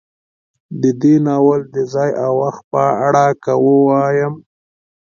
د 0.81 0.83
دې 1.01 1.15
ناول 1.25 1.61
د 1.73 1.75
ځاى 1.93 2.11
او 2.23 2.33
وخت 2.41 2.63
په 2.71 2.83
اړه 3.07 3.25
که 3.43 3.53
وايم 3.65 4.33